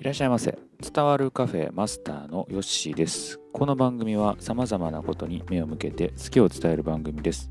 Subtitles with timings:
[0.00, 0.58] いらっしゃいませ。
[0.80, 3.38] 伝わるカフェマスターのヨッシーです。
[3.52, 7.50] この番組は様々なことに目を向けて好きを伝える番組です。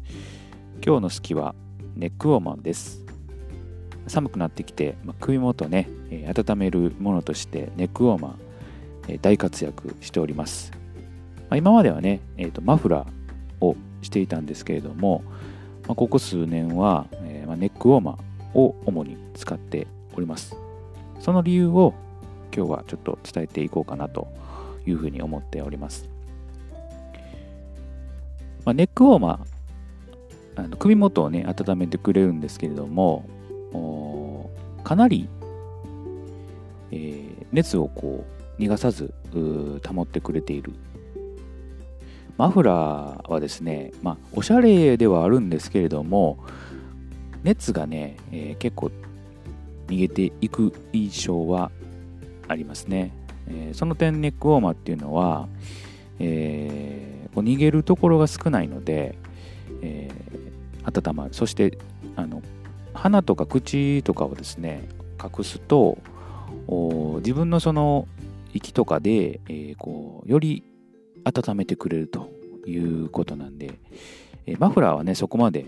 [0.84, 1.54] 今日の好きは
[1.96, 3.06] ネックウォーマンです。
[4.08, 8.40] 寒くなってきて、まあ、首元ね、え、温めるものとしてネックウォーマン、
[9.10, 10.72] え、大活躍しております、
[11.52, 15.22] ま、今まではね、えーと、マフラーをしていたんですけれども、
[15.88, 20.56] ま、ここ数年は、えーま、ネックウォーマーを主に使っております。
[21.20, 21.94] その理由を
[22.56, 24.28] 今日はちょっと伝えていこうかなと
[24.86, 26.10] いうふうに思っております。
[28.66, 33.26] まあ、ネックウォーマー、あの首元をね、温めてくれるんですけれども、
[34.84, 35.30] かなり、
[36.92, 38.26] えー、熱をこ
[38.58, 40.74] う逃がさず保ってくれている。
[42.38, 46.38] マフラーはですね、まあ、おしゃれではあるんですけれども、
[47.44, 48.92] 熱がね、えー、結構
[49.88, 51.72] 逃げていく印象は
[52.50, 53.14] ありますね。
[53.48, 55.48] えー、その点ネックウォーマーっていうのは、
[56.20, 59.18] えー、こう逃げるところが少ないので、
[59.82, 61.78] えー、温まるそして
[62.16, 62.42] あの
[62.94, 64.88] 鼻とか口とかをですね
[65.24, 65.98] 隠すと
[67.18, 68.08] 自分のその
[68.54, 70.64] 息とかで、えー、こうより
[71.24, 72.30] 温めてくれると
[72.66, 73.80] いうことなんで、
[74.46, 75.66] えー、マフラーはねそこまで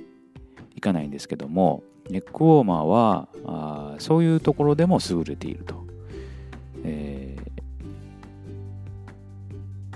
[0.76, 5.81] いかないんですけどもネックウォーマーはあそういうところでも優れていると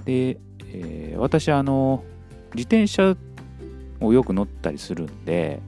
[0.06, 2.04] で、えー、私あの
[2.54, 3.16] 自転車
[4.00, 5.62] をよく乗ったりするんで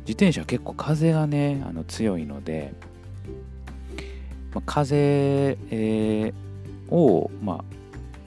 [0.00, 2.74] 自転車結構風がねあの強いので、
[4.52, 7.64] まあ、風、えー、を、ま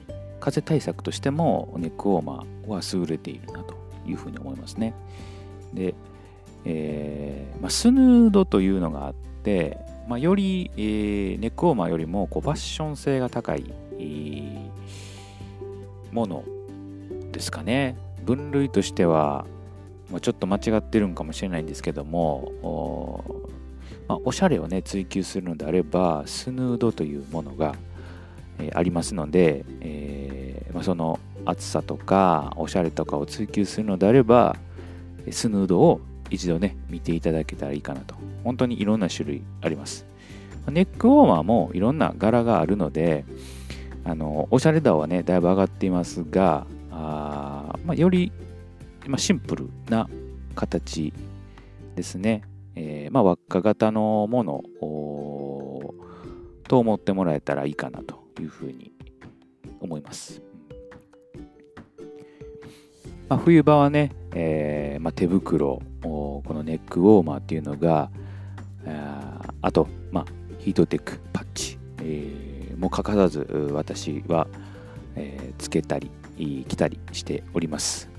[0.10, 3.76] あ、風対策としてもネックウォーマーは優れているなと
[4.08, 4.94] いうふうに思いますね。
[5.74, 5.94] で、
[6.66, 13.66] えーまあ、スヌードというのがあって、まあ、より、えー、ネックウォーマーよりもこうファッション性が高い、
[14.00, 14.67] えー、
[16.18, 16.44] もの
[17.32, 17.96] ですかね。
[18.26, 19.46] 分類としては、
[20.12, 23.24] ま、ちょっと間違ってるんかもしれないんですけども、お,、
[24.08, 27.76] まあ、おしゃれをね追求するのであればスヌードというものが、
[28.58, 34.58] えー、ありますので、えーまあ、その厚さとかおしゃれとかを追求するのであれば
[35.30, 40.06] スヌードを一度ね見ていただけたらいいかなと本当にいろんな種類あります。
[40.70, 43.24] ネックウォーマーもいろんな柄があるので、
[44.08, 48.32] あのおしゃれ度はね、だいぶ上がっていますが、あまあ、より、
[49.06, 50.10] まあ、シンプルな
[50.56, 51.14] 形
[51.94, 52.44] ですね。
[52.76, 54.64] えー、まあ、輪っか型のもの
[56.70, 58.94] と思ってもらえたらいいかなというふうに
[59.82, 60.42] 思います。
[63.28, 68.10] まあ、冬場はね、えーまあ、手袋、このネックウォーマーっていうのが、
[69.62, 70.26] あと、まあ、
[70.60, 72.47] ヒートテック、パッチ、えー、
[72.78, 73.40] も欠かさず
[73.74, 74.48] 私は、
[75.16, 76.12] え、つけたり、
[76.68, 78.10] 着たりしております。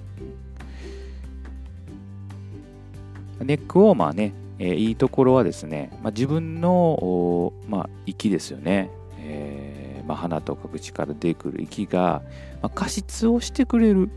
[3.41, 8.91] ネックウォーマーね、え、いいところはですね、まあ、自分の、まあ、息ですよね。
[9.21, 12.23] えーまあ、鼻とか口から出てくる息が、
[12.63, 14.09] まあ、加湿をしてくれる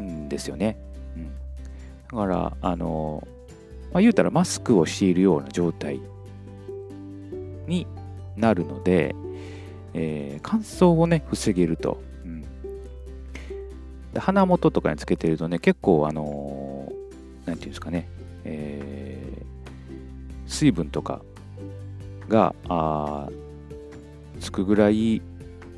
[0.00, 0.78] んですよね。
[1.16, 1.26] うん、
[2.12, 3.26] だから、あの
[3.92, 6.00] まあ、言うたらマスクをしているような状態
[7.66, 7.88] に
[8.36, 9.16] なるので、
[9.94, 12.00] えー、乾燥をね、防げると。
[12.24, 12.42] うん、
[14.12, 18.08] で鼻元とかにつけてるとね、結構、あのー、ていうんですかね、
[18.44, 21.22] えー、水分とか
[22.28, 23.28] があ
[24.40, 25.22] つくぐらい、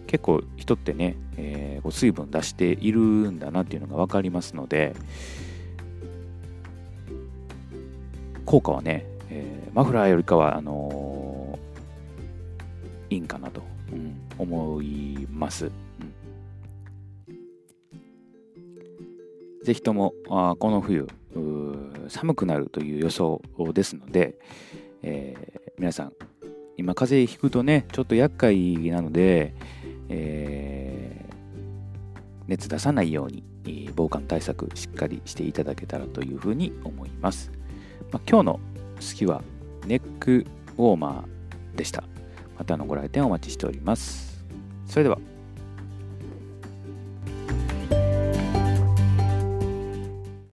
[0.06, 4.94] 結構人ってね、えー、水分出しているんだなっていうのが分かりますので、
[8.44, 13.62] 効果はね、えー、マフラーよりかはあのー、いいんかなと、
[14.42, 15.70] 思います。
[19.64, 21.06] ぜひともあこの冬
[22.08, 23.40] 寒くなるという予想
[23.72, 24.34] ですので、
[25.02, 26.12] えー、皆さん
[26.76, 29.54] 今風邪ひくとねちょっと厄介なので、
[30.08, 37.50] えー、熱出さないようにえ防寒対策しっかりしていただけたらというふうに思います。
[38.10, 38.60] まあ、今日の
[38.96, 39.42] 好きは
[39.86, 40.46] ネック
[40.76, 42.04] ウォーマーでした。
[42.58, 44.31] またのご来店お待ちしております。
[44.92, 45.31] それでは。